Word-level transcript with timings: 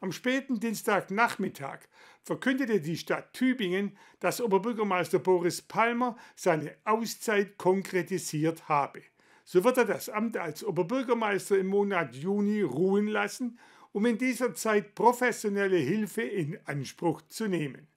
Am 0.00 0.12
späten 0.12 0.60
Dienstagnachmittag 0.60 1.80
verkündete 2.22 2.80
die 2.80 2.96
Stadt 2.96 3.32
Tübingen, 3.32 3.96
dass 4.20 4.40
Oberbürgermeister 4.40 5.18
Boris 5.18 5.60
Palmer 5.62 6.16
seine 6.36 6.74
Auszeit 6.84 7.58
konkretisiert 7.58 8.68
habe. 8.68 9.02
So 9.44 9.64
wird 9.64 9.78
er 9.78 9.86
das 9.86 10.08
Amt 10.08 10.36
als 10.36 10.62
Oberbürgermeister 10.62 11.58
im 11.58 11.68
Monat 11.68 12.14
Juni 12.14 12.62
ruhen 12.62 13.08
lassen, 13.08 13.58
um 13.92 14.06
in 14.06 14.18
dieser 14.18 14.54
Zeit 14.54 14.94
professionelle 14.94 15.78
Hilfe 15.78 16.22
in 16.22 16.58
Anspruch 16.66 17.22
zu 17.22 17.48
nehmen. 17.48 17.88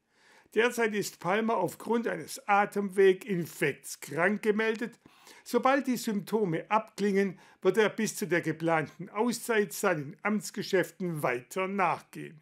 Derzeit 0.53 0.93
ist 0.93 1.19
Palmer 1.21 1.55
aufgrund 1.57 2.07
eines 2.07 2.45
Atemweginfekts 2.45 4.01
krank 4.01 4.41
gemeldet. 4.41 4.99
Sobald 5.45 5.87
die 5.87 5.95
Symptome 5.95 6.69
abklingen, 6.69 7.39
wird 7.61 7.77
er 7.77 7.89
bis 7.89 8.17
zu 8.17 8.27
der 8.27 8.41
geplanten 8.41 9.09
Auszeit 9.09 9.71
seinen 9.71 10.17
Amtsgeschäften 10.23 11.23
weiter 11.23 11.67
nachgehen. 11.67 12.41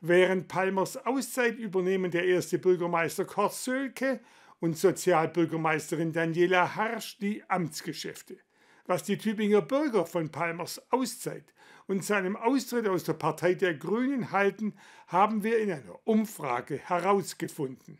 Während 0.00 0.48
Palmers 0.48 0.96
Auszeit 0.96 1.58
übernehmen 1.58 2.10
der 2.10 2.24
erste 2.24 2.58
Bürgermeister 2.58 3.26
Kurt 3.26 3.52
Sölke 3.52 4.20
und 4.58 4.78
Sozialbürgermeisterin 4.78 6.12
Daniela 6.12 6.74
Harsch 6.74 7.18
die 7.18 7.42
Amtsgeschäfte. 7.48 8.38
Was 8.86 9.04
die 9.04 9.16
Tübinger 9.16 9.62
Bürger 9.62 10.06
von 10.06 10.30
Palmers 10.30 10.82
Auszeit 10.90 11.54
und 11.86 12.04
seinem 12.04 12.36
Austritt 12.36 12.88
aus 12.88 13.04
der 13.04 13.14
Partei 13.14 13.54
der 13.54 13.74
Grünen 13.74 14.32
halten, 14.32 14.74
haben 15.06 15.44
wir 15.44 15.58
in 15.58 15.70
einer 15.70 15.98
Umfrage 16.04 16.78
herausgefunden. 16.78 17.98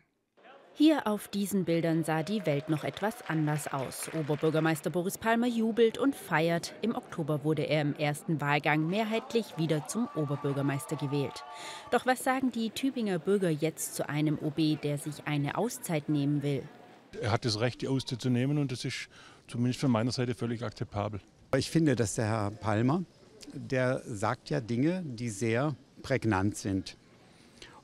Hier 0.74 1.06
auf 1.06 1.28
diesen 1.28 1.66
Bildern 1.66 2.02
sah 2.02 2.22
die 2.22 2.46
Welt 2.46 2.70
noch 2.70 2.82
etwas 2.82 3.28
anders 3.28 3.70
aus. 3.70 4.10
Oberbürgermeister 4.18 4.88
Boris 4.88 5.18
Palmer 5.18 5.46
jubelt 5.46 5.98
und 5.98 6.16
feiert. 6.16 6.74
Im 6.80 6.96
Oktober 6.96 7.44
wurde 7.44 7.64
er 7.64 7.82
im 7.82 7.94
ersten 7.94 8.40
Wahlgang 8.40 8.86
mehrheitlich 8.88 9.58
wieder 9.58 9.86
zum 9.86 10.08
Oberbürgermeister 10.16 10.96
gewählt. 10.96 11.44
Doch 11.90 12.06
was 12.06 12.24
sagen 12.24 12.50
die 12.52 12.70
Tübinger 12.70 13.18
Bürger 13.18 13.50
jetzt 13.50 13.94
zu 13.94 14.08
einem 14.08 14.38
OB, 14.38 14.80
der 14.80 14.96
sich 14.96 15.26
eine 15.26 15.58
Auszeit 15.58 16.08
nehmen 16.08 16.42
will? 16.42 16.66
Er 17.20 17.30
hat 17.30 17.44
das 17.44 17.60
Recht, 17.60 17.82
die 17.82 17.88
Auszeit 17.88 18.20
zu 18.20 18.30
nehmen 18.30 18.58
und 18.58 18.72
das 18.72 18.84
ist 18.84 19.08
zumindest 19.48 19.80
von 19.80 19.90
meiner 19.90 20.12
Seite 20.12 20.34
völlig 20.34 20.62
akzeptabel. 20.62 21.20
Ich 21.56 21.70
finde, 21.70 21.94
dass 21.96 22.14
der 22.14 22.26
Herr 22.26 22.50
Palmer, 22.50 23.04
der 23.52 24.02
sagt 24.06 24.50
ja 24.50 24.60
Dinge, 24.60 25.02
die 25.04 25.28
sehr 25.28 25.76
prägnant 26.02 26.56
sind. 26.56 26.96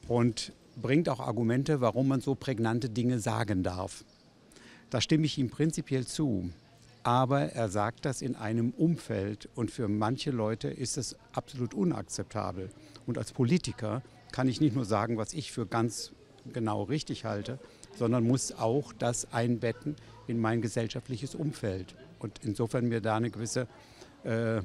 Und 0.07 0.53
bringt 0.81 1.09
auch 1.09 1.21
Argumente, 1.21 1.81
warum 1.81 2.09
man 2.09 2.21
so 2.21 2.35
prägnante 2.35 2.89
Dinge 2.89 3.19
sagen 3.19 3.63
darf. 3.63 4.05
Da 4.91 5.01
stimme 5.01 5.27
ich 5.27 5.37
ihm 5.39 5.51
prinzipiell 5.51 6.07
zu. 6.07 6.51
Aber 7.03 7.53
er 7.53 7.69
sagt 7.69 8.05
das 8.05 8.23
in 8.23 8.37
einem 8.37 8.71
Umfeld 8.71 9.49
und 9.55 9.71
für 9.71 9.89
manche 9.89 10.31
Leute 10.31 10.69
ist 10.69 10.99
es 10.99 11.17
absolut 11.33 11.75
unakzeptabel. 11.75 12.71
Und 13.07 13.19
als 13.19 13.33
Politiker 13.33 14.03
kann 14.33 14.49
ich 14.49 14.61
nicht 14.61 14.75
nur 14.75 14.85
sagen, 14.85 15.17
was 15.17 15.33
ich 15.33 15.53
für 15.53 15.67
ganz 15.67 16.13
genau 16.53 16.83
richtig 16.83 17.25
halte, 17.25 17.59
sondern 17.97 18.25
muss 18.25 18.53
auch 18.53 18.93
das 18.93 19.33
einbetten 19.33 19.97
in 20.27 20.39
mein 20.39 20.61
gesellschaftliches 20.61 21.35
Umfeld 21.35 21.95
und 22.19 22.41
insofern 22.45 22.89
mir 22.89 23.01
da 23.01 23.17
eine 23.17 23.31
gewisse 23.31 23.67
äh, 24.25 24.61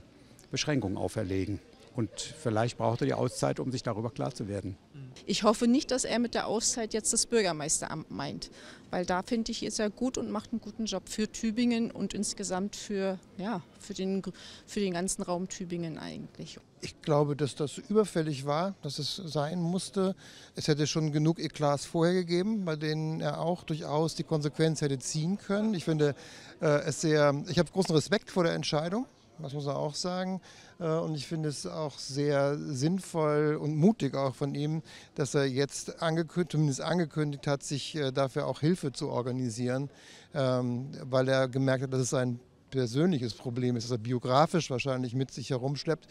Beschränkung 0.51 0.97
auferlegen. 0.97 1.59
Und 1.95 2.09
vielleicht 2.19 2.77
braucht 2.77 3.01
er 3.01 3.07
die 3.07 3.13
Auszeit, 3.13 3.59
um 3.59 3.71
sich 3.71 3.83
darüber 3.83 4.09
klar 4.09 4.33
zu 4.33 4.47
werden. 4.47 4.77
Ich 5.25 5.43
hoffe 5.43 5.67
nicht, 5.67 5.91
dass 5.91 6.05
er 6.05 6.17
mit 6.17 6.33
der 6.33 6.47
Auszeit 6.47 6.93
jetzt 6.93 7.13
das 7.13 7.27
Bürgermeisteramt 7.27 8.09
meint, 8.09 8.49
weil 8.89 9.05
da 9.05 9.21
finde 9.21 9.51
ich, 9.51 9.63
ist 9.63 9.79
er 9.79 9.91
gut 9.91 10.17
und 10.17 10.31
macht 10.31 10.51
einen 10.51 10.59
guten 10.59 10.85
Job 10.85 11.07
für 11.07 11.31
Tübingen 11.31 11.91
und 11.91 12.15
insgesamt 12.15 12.75
für, 12.75 13.19
ja, 13.37 13.61
für, 13.79 13.93
den, 13.93 14.23
für 14.65 14.79
den 14.79 14.93
ganzen 14.93 15.21
Raum 15.21 15.47
Tübingen 15.49 15.99
eigentlich. 15.99 16.59
Ich 16.81 17.01
glaube, 17.01 17.35
dass 17.35 17.55
das 17.55 17.77
überfällig 17.77 18.45
war, 18.45 18.75
dass 18.81 18.99
es 18.99 19.15
sein 19.15 19.61
musste. 19.61 20.15
Es 20.55 20.67
hätte 20.67 20.87
schon 20.87 21.11
genug 21.11 21.39
Eklats 21.39 21.85
vorher 21.85 22.13
gegeben, 22.13 22.65
bei 22.65 22.75
denen 22.75 23.21
er 23.21 23.39
auch 23.39 23.63
durchaus 23.63 24.15
die 24.15 24.23
Konsequenz 24.23 24.81
hätte 24.81 24.99
ziehen 24.99 25.37
können. 25.37 25.73
Ich 25.75 25.85
finde 25.85 26.15
äh, 26.59 26.81
es 26.85 27.01
sehr, 27.01 27.41
ich 27.47 27.59
habe 27.59 27.71
großen 27.71 27.95
Respekt 27.95 28.31
vor 28.31 28.43
der 28.43 28.53
Entscheidung 28.53 29.05
das 29.39 29.53
muss 29.53 29.65
man 29.65 29.75
auch 29.75 29.95
sagen. 29.95 30.41
Äh, 30.79 30.87
und 30.87 31.15
ich 31.15 31.27
finde 31.27 31.49
es 31.49 31.65
auch 31.65 31.97
sehr 31.97 32.57
sinnvoll 32.57 33.57
und 33.59 33.75
mutig 33.75 34.15
auch 34.15 34.35
von 34.35 34.55
ihm, 34.55 34.81
dass 35.15 35.35
er 35.35 35.45
jetzt 35.45 36.01
angekündigt, 36.01 36.51
zumindest 36.51 36.81
angekündigt 36.81 37.47
hat, 37.47 37.63
sich 37.63 37.95
äh, 37.95 38.11
dafür 38.11 38.47
auch 38.47 38.59
Hilfe 38.59 38.91
zu 38.91 39.09
organisieren, 39.09 39.89
ähm, 40.33 40.91
weil 41.03 41.27
er 41.27 41.47
gemerkt 41.47 41.83
hat, 41.83 41.93
dass 41.93 42.01
es 42.01 42.13
ein 42.13 42.39
persönliches 42.69 43.33
Problem 43.33 43.75
ist, 43.75 43.83
das 43.85 43.91
er 43.91 43.97
biografisch 43.99 44.69
wahrscheinlich 44.71 45.13
mit 45.13 45.31
sich 45.31 45.51
herumschleppt. 45.51 46.07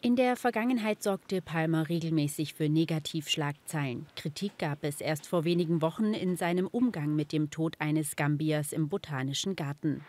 In 0.00 0.14
der 0.14 0.36
Vergangenheit 0.36 1.02
sorgte 1.02 1.42
Palmer 1.42 1.88
regelmäßig 1.88 2.54
für 2.54 2.68
Negativschlagzeilen. 2.68 4.06
Kritik 4.14 4.56
gab 4.56 4.84
es 4.84 5.00
erst 5.00 5.26
vor 5.26 5.42
wenigen 5.42 5.82
Wochen 5.82 6.14
in 6.14 6.36
seinem 6.36 6.68
Umgang 6.68 7.16
mit 7.16 7.32
dem 7.32 7.50
Tod 7.50 7.74
eines 7.80 8.14
Gambiers 8.14 8.72
im 8.72 8.88
Botanischen 8.88 9.56
Garten. 9.56 10.04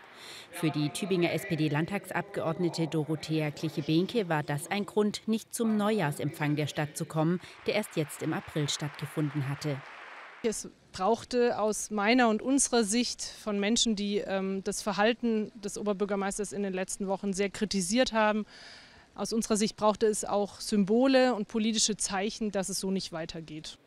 Für 0.52 0.70
die 0.70 0.90
Tübinger 0.90 1.34
SPD-Landtagsabgeordnete 1.34 2.86
Dorothea 2.86 3.50
Kliche-Behnke 3.50 4.30
war 4.30 4.44
das 4.44 4.70
ein 4.70 4.86
Grund, 4.86 5.28
nicht 5.28 5.56
zum 5.56 5.76
Neujahrsempfang 5.76 6.56
der 6.56 6.68
Stadt 6.68 6.96
zu 6.96 7.06
kommen, 7.06 7.40
der 7.66 7.74
erst 7.74 7.96
jetzt 7.96 8.22
im 8.22 8.34
April 8.34 8.70
stattgefunden 8.70 9.50
hatte. 9.50 9.76
Es 10.44 10.70
brauchte 10.92 11.60
aus 11.60 11.90
meiner 11.90 12.30
und 12.30 12.44
unserer 12.44 12.84
Sicht 12.84 13.24
von 13.24 13.60
Menschen, 13.60 13.96
die 13.96 14.20
ähm, 14.20 14.64
das 14.64 14.84
Verhalten 14.84 15.52
des 15.56 15.80
Oberbürgermeisters 15.80 16.54
in 16.54 16.62
den 16.62 16.74
letzten 16.74 17.08
Wochen 17.08 17.34
sehr 17.34 17.50
kritisiert 17.50 18.14
haben, 18.14 18.46
aus 19.20 19.34
unserer 19.34 19.58
Sicht 19.58 19.76
brauchte 19.76 20.08
es 20.08 20.24
auch 20.24 20.62
Symbole 20.62 21.36
und 21.36 21.48
politische 21.48 21.98
Zeichen, 21.98 22.52
dass 22.52 22.70
es 22.70 22.80
so 22.80 22.90
nicht 22.90 23.12
weitergeht. 23.12 23.78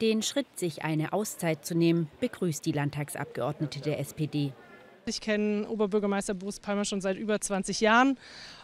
Den 0.00 0.22
Schritt, 0.22 0.46
sich 0.56 0.82
eine 0.82 1.12
Auszeit 1.12 1.64
zu 1.64 1.76
nehmen, 1.76 2.08
begrüßt 2.20 2.66
die 2.66 2.72
Landtagsabgeordnete 2.72 3.80
der 3.80 4.00
SPD. 4.00 4.52
Ich 5.06 5.20
kenne 5.20 5.68
Oberbürgermeister 5.68 6.34
Boris 6.34 6.58
Palmer 6.58 6.84
schon 6.84 7.00
seit 7.00 7.16
über 7.16 7.40
20 7.40 7.80
Jahren 7.80 8.18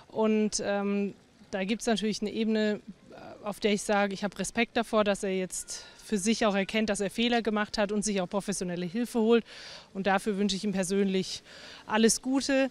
und 0.08 0.60
ähm, 0.64 1.14
da 1.52 1.64
gibt 1.64 1.82
es 1.82 1.86
natürlich 1.86 2.20
eine 2.20 2.32
Ebene, 2.32 2.80
äh, 3.10 3.44
auf 3.44 3.60
der 3.60 3.72
ich 3.72 3.82
sage, 3.82 4.12
ich 4.12 4.24
habe 4.24 4.36
Respekt 4.38 4.76
davor, 4.76 5.04
dass 5.04 5.22
er 5.22 5.36
jetzt 5.36 5.84
für 6.04 6.18
sich 6.18 6.46
auch 6.46 6.54
erkennt, 6.54 6.90
dass 6.90 7.00
er 7.00 7.10
Fehler 7.10 7.42
gemacht 7.42 7.78
hat 7.78 7.92
und 7.92 8.04
sich 8.04 8.20
auch 8.20 8.28
professionelle 8.28 8.86
Hilfe 8.86 9.20
holt. 9.20 9.44
Und 9.94 10.06
dafür 10.06 10.36
wünsche 10.36 10.56
ich 10.56 10.64
ihm 10.64 10.72
persönlich 10.72 11.42
alles 11.86 12.22
Gute. 12.22 12.70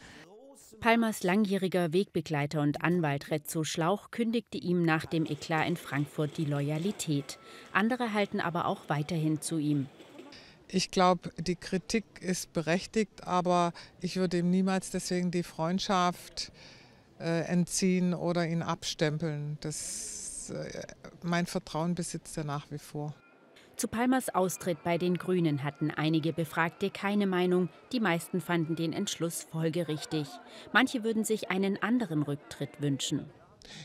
Palmers 0.79 1.23
langjähriger 1.23 1.93
Wegbegleiter 1.93 2.61
und 2.61 2.83
Anwalt 2.83 3.31
Rezzo 3.31 3.63
Schlauch 3.63 4.11
kündigte 4.11 4.57
ihm 4.57 4.83
nach 4.83 5.05
dem 5.05 5.25
Eklat 5.25 5.67
in 5.67 5.77
Frankfurt 5.77 6.37
die 6.37 6.45
Loyalität. 6.45 7.39
Andere 7.71 8.13
halten 8.13 8.39
aber 8.39 8.65
auch 8.65 8.89
weiterhin 8.89 9.41
zu 9.41 9.57
ihm. 9.57 9.87
Ich 10.69 10.91
glaube, 10.91 11.31
die 11.37 11.55
Kritik 11.55 12.05
ist 12.19 12.51
berechtigt, 12.51 13.25
aber 13.25 13.71
ich 14.01 14.17
würde 14.17 14.39
ihm 14.39 14.49
niemals 14.49 14.89
deswegen 14.89 15.31
die 15.31 15.43
Freundschaft 15.43 16.51
äh, 17.19 17.45
entziehen 17.45 18.13
oder 18.13 18.45
ihn 18.45 18.61
abstempeln. 18.61 19.57
Das, 19.61 20.49
äh, 20.49 20.83
mein 21.23 21.45
Vertrauen 21.45 21.95
besitzt 21.95 22.37
er 22.37 22.43
nach 22.43 22.69
wie 22.69 22.79
vor. 22.79 23.13
Zu 23.77 23.87
Palmers 23.87 24.33
Austritt 24.33 24.83
bei 24.83 24.97
den 24.97 25.19
Grünen 25.19 25.63
hatten 25.63 25.91
einige 25.91 26.33
Befragte 26.33 26.89
keine 26.89 27.27
Meinung, 27.27 27.69
die 27.91 27.99
meisten 27.99 28.41
fanden 28.41 28.75
den 28.75 28.91
Entschluss 28.91 29.43
folgerichtig. 29.43 30.27
Manche 30.73 31.03
würden 31.03 31.23
sich 31.23 31.51
einen 31.51 31.79
anderen 31.83 32.23
Rücktritt 32.23 32.81
wünschen. 32.81 33.29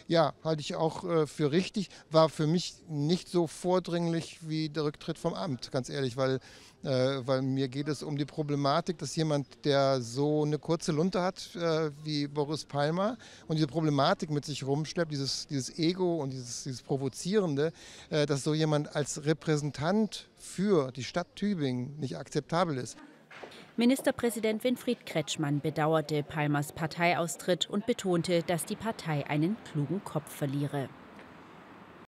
Ja, 0.06 0.34
halte 0.44 0.60
ich 0.60 0.74
auch 0.74 1.04
äh, 1.04 1.26
für 1.26 1.52
richtig. 1.52 1.88
War 2.10 2.28
für 2.28 2.46
mich 2.46 2.74
nicht 2.88 3.28
so 3.28 3.46
vordringlich 3.46 4.38
wie 4.48 4.68
der 4.68 4.84
Rücktritt 4.84 5.18
vom 5.18 5.34
Amt, 5.34 5.70
ganz 5.72 5.88
ehrlich, 5.88 6.16
weil, 6.16 6.40
äh, 6.82 7.20
weil 7.24 7.42
mir 7.42 7.68
geht 7.68 7.88
es 7.88 8.02
um 8.02 8.16
die 8.16 8.24
Problematik, 8.24 8.98
dass 8.98 9.16
jemand, 9.16 9.64
der 9.64 10.00
so 10.00 10.42
eine 10.42 10.58
kurze 10.58 10.92
Lunte 10.92 11.22
hat 11.22 11.54
äh, 11.56 11.90
wie 12.04 12.26
Boris 12.26 12.64
Palmer 12.64 13.16
und 13.46 13.56
diese 13.56 13.66
Problematik 13.66 14.30
mit 14.30 14.44
sich 14.44 14.64
rumschleppt, 14.64 15.12
dieses, 15.12 15.46
dieses 15.46 15.78
Ego 15.78 16.16
und 16.16 16.30
dieses, 16.30 16.64
dieses 16.64 16.82
Provozierende, 16.82 17.72
dass 18.10 18.44
so 18.44 18.54
jemand 18.54 18.94
als 18.94 19.24
Repräsentant 19.24 20.28
für 20.36 20.92
die 20.92 21.04
Stadt 21.04 21.34
Tübingen 21.36 21.98
nicht 21.98 22.16
akzeptabel 22.16 22.78
ist. 22.78 22.96
Ministerpräsident 23.78 24.64
Winfried 24.64 25.06
Kretschmann 25.06 25.60
bedauerte 25.60 26.22
Palmers 26.22 26.72
Parteiaustritt 26.72 27.70
und 27.70 27.86
betonte, 27.86 28.42
dass 28.42 28.66
die 28.66 28.76
Partei 28.76 29.26
einen 29.26 29.56
klugen 29.64 30.04
Kopf 30.04 30.30
verliere. 30.30 30.90